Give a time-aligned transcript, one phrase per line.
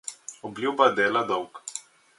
[0.49, 1.63] Obljuba dela dolg.